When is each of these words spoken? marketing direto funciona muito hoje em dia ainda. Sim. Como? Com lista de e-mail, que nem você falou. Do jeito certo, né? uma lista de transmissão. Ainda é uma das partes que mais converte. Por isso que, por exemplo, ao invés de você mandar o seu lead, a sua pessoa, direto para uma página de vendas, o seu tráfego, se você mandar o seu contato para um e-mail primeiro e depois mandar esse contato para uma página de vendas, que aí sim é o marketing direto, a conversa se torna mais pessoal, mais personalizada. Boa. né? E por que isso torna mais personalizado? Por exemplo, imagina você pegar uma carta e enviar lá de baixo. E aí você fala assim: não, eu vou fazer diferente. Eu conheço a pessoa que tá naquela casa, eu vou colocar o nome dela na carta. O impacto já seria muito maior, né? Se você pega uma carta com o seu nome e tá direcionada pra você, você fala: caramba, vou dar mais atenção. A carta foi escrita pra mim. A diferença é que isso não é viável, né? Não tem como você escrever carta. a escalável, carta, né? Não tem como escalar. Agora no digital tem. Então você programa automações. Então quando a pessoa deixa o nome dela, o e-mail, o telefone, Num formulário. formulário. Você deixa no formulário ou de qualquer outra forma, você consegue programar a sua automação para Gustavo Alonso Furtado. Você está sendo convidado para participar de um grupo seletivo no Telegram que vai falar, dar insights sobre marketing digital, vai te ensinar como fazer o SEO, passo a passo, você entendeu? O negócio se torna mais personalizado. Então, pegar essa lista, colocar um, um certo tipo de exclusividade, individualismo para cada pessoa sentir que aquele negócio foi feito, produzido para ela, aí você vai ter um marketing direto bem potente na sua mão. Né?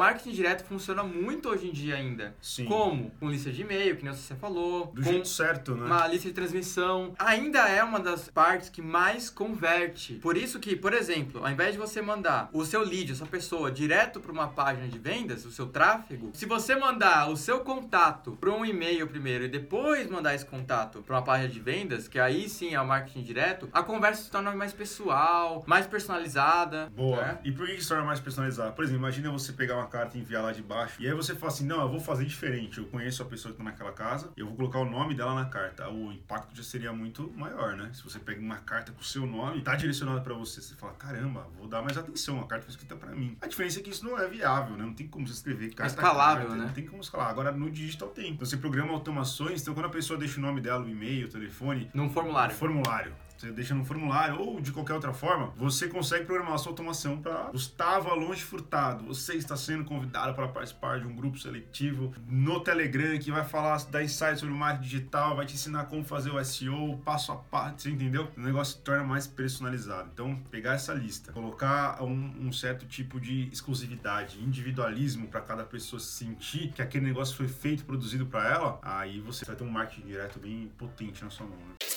marketing 0.00 0.30
direto 0.30 0.64
funciona 0.64 1.02
muito 1.02 1.50
hoje 1.50 1.68
em 1.68 1.72
dia 1.72 1.96
ainda. 1.96 2.34
Sim. 2.40 2.64
Como? 2.64 3.10
Com 3.20 3.28
lista 3.28 3.50
de 3.50 3.60
e-mail, 3.60 3.96
que 3.98 4.02
nem 4.02 4.14
você 4.14 4.34
falou. 4.34 4.86
Do 4.94 5.02
jeito 5.02 5.28
certo, 5.28 5.74
né? 5.74 5.84
uma 5.84 6.06
lista 6.06 6.26
de 6.26 6.34
transmissão. 6.34 7.14
Ainda 7.18 7.68
é 7.68 7.84
uma 7.84 8.00
das 8.00 8.28
partes 8.30 8.70
que 8.70 8.80
mais 8.80 9.28
converte. 9.28 10.14
Por 10.14 10.38
isso 10.38 10.58
que, 10.58 10.74
por 10.74 10.94
exemplo, 10.94 11.44
ao 11.44 11.50
invés 11.50 11.74
de 11.74 11.78
você 11.78 12.00
mandar 12.00 12.48
o 12.54 12.64
seu 12.64 12.82
lead, 12.82 13.12
a 13.12 13.14
sua 13.14 13.26
pessoa, 13.26 13.70
direto 13.70 14.20
para 14.20 14.32
uma 14.32 14.48
página 14.48 14.88
de 14.88 14.98
vendas, 14.98 15.44
o 15.44 15.50
seu 15.50 15.66
tráfego, 15.66 16.30
se 16.32 16.46
você 16.46 16.74
mandar 16.74 17.28
o 17.28 17.36
seu 17.36 17.60
contato 17.60 18.38
para 18.40 18.50
um 18.50 18.64
e-mail 18.64 19.06
primeiro 19.06 19.44
e 19.44 19.48
depois 19.48 20.08
mandar 20.08 20.34
esse 20.34 20.46
contato 20.46 21.02
para 21.02 21.16
uma 21.16 21.22
página 21.22 21.48
de 21.48 21.60
vendas, 21.60 22.08
que 22.08 22.18
aí 22.18 22.48
sim 22.48 22.74
é 22.74 22.80
o 22.80 22.86
marketing 22.86 23.22
direto, 23.22 23.68
a 23.70 23.82
conversa 23.82 24.22
se 24.22 24.30
torna 24.30 24.54
mais 24.56 24.72
pessoal, 24.72 25.62
mais 25.66 25.86
personalizada. 25.86 26.90
Boa. 26.96 27.20
né? 27.20 27.38
E 27.44 27.52
por 27.52 27.66
que 27.66 27.74
isso 27.74 27.88
torna 27.88 28.04
mais 28.04 28.18
personalizado? 28.18 28.72
Por 28.72 28.82
exemplo, 28.82 29.00
imagina 29.00 29.30
você 29.30 29.52
pegar 29.52 29.76
uma 29.76 29.89
carta 29.90 30.16
e 30.16 30.20
enviar 30.20 30.42
lá 30.42 30.52
de 30.52 30.62
baixo. 30.62 30.96
E 31.02 31.06
aí 31.06 31.12
você 31.14 31.34
fala 31.34 31.52
assim: 31.52 31.66
não, 31.66 31.82
eu 31.82 31.88
vou 31.90 32.00
fazer 32.00 32.24
diferente. 32.24 32.78
Eu 32.78 32.86
conheço 32.86 33.22
a 33.22 33.26
pessoa 33.26 33.52
que 33.52 33.58
tá 33.58 33.64
naquela 33.64 33.92
casa, 33.92 34.30
eu 34.36 34.46
vou 34.46 34.56
colocar 34.56 34.78
o 34.78 34.84
nome 34.88 35.14
dela 35.14 35.34
na 35.34 35.44
carta. 35.46 35.88
O 35.90 36.12
impacto 36.12 36.56
já 36.56 36.62
seria 36.62 36.92
muito 36.92 37.30
maior, 37.36 37.76
né? 37.76 37.90
Se 37.92 38.02
você 38.02 38.18
pega 38.18 38.40
uma 38.40 38.56
carta 38.56 38.92
com 38.92 39.00
o 39.00 39.04
seu 39.04 39.26
nome 39.26 39.58
e 39.58 39.62
tá 39.62 39.74
direcionada 39.74 40.20
pra 40.20 40.32
você, 40.34 40.62
você 40.62 40.74
fala: 40.74 40.92
caramba, 40.94 41.46
vou 41.58 41.66
dar 41.68 41.82
mais 41.82 41.98
atenção. 41.98 42.40
A 42.40 42.46
carta 42.46 42.64
foi 42.64 42.70
escrita 42.72 42.96
pra 42.96 43.10
mim. 43.10 43.36
A 43.40 43.46
diferença 43.46 43.80
é 43.80 43.82
que 43.82 43.90
isso 43.90 44.04
não 44.04 44.18
é 44.18 44.26
viável, 44.28 44.76
né? 44.76 44.84
Não 44.84 44.94
tem 44.94 45.06
como 45.08 45.26
você 45.26 45.34
escrever 45.34 45.68
carta. 45.74 45.82
a 45.84 45.86
escalável, 45.86 46.46
carta, 46.46 46.60
né? 46.60 46.66
Não 46.66 46.72
tem 46.74 46.86
como 46.86 47.02
escalar. 47.02 47.28
Agora 47.28 47.52
no 47.52 47.70
digital 47.70 48.08
tem. 48.08 48.32
Então 48.32 48.46
você 48.46 48.56
programa 48.56 48.92
automações. 48.92 49.60
Então 49.62 49.74
quando 49.74 49.86
a 49.86 49.90
pessoa 49.90 50.18
deixa 50.18 50.38
o 50.38 50.40
nome 50.42 50.60
dela, 50.60 50.84
o 50.84 50.88
e-mail, 50.88 51.26
o 51.26 51.30
telefone, 51.30 51.90
Num 51.92 52.08
formulário. 52.10 52.54
formulário. 52.54 53.12
Você 53.40 53.50
deixa 53.52 53.74
no 53.74 53.86
formulário 53.86 54.38
ou 54.38 54.60
de 54.60 54.70
qualquer 54.70 54.92
outra 54.92 55.14
forma, 55.14 55.46
você 55.56 55.88
consegue 55.88 56.26
programar 56.26 56.56
a 56.56 56.58
sua 56.58 56.72
automação 56.72 57.22
para 57.22 57.44
Gustavo 57.44 58.10
Alonso 58.10 58.44
Furtado. 58.44 59.02
Você 59.06 59.32
está 59.32 59.56
sendo 59.56 59.82
convidado 59.82 60.34
para 60.34 60.46
participar 60.46 61.00
de 61.00 61.06
um 61.06 61.16
grupo 61.16 61.38
seletivo 61.38 62.12
no 62.28 62.60
Telegram 62.60 63.18
que 63.18 63.30
vai 63.30 63.42
falar, 63.42 63.82
dar 63.86 64.04
insights 64.04 64.40
sobre 64.40 64.54
marketing 64.54 64.82
digital, 64.82 65.36
vai 65.36 65.46
te 65.46 65.54
ensinar 65.54 65.86
como 65.86 66.04
fazer 66.04 66.30
o 66.30 66.44
SEO, 66.44 66.98
passo 67.02 67.32
a 67.32 67.36
passo, 67.36 67.78
você 67.78 67.90
entendeu? 67.90 68.28
O 68.36 68.40
negócio 68.42 68.76
se 68.76 68.82
torna 68.82 69.04
mais 69.04 69.26
personalizado. 69.26 70.10
Então, 70.12 70.36
pegar 70.50 70.74
essa 70.74 70.92
lista, 70.92 71.32
colocar 71.32 72.02
um, 72.02 72.46
um 72.46 72.52
certo 72.52 72.84
tipo 72.84 73.18
de 73.18 73.48
exclusividade, 73.50 74.38
individualismo 74.38 75.28
para 75.28 75.40
cada 75.40 75.64
pessoa 75.64 75.98
sentir 75.98 76.72
que 76.72 76.82
aquele 76.82 77.06
negócio 77.06 77.34
foi 77.34 77.48
feito, 77.48 77.86
produzido 77.86 78.26
para 78.26 78.46
ela, 78.50 78.78
aí 78.82 79.18
você 79.18 79.46
vai 79.46 79.56
ter 79.56 79.64
um 79.64 79.70
marketing 79.70 80.06
direto 80.06 80.38
bem 80.38 80.70
potente 80.76 81.24
na 81.24 81.30
sua 81.30 81.46
mão. 81.46 81.56
Né? 81.56 81.89